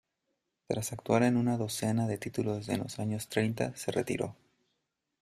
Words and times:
Tras 0.65 0.93
actuar 0.93 1.21
en 1.21 1.37
una 1.37 1.57
docena 1.57 2.07
de 2.07 2.17
títulos 2.17 2.69
en 2.69 2.79
los 2.79 2.97
años 2.97 3.29
treinta, 3.29 3.75
se 3.75 3.91
retiró. 3.91 4.35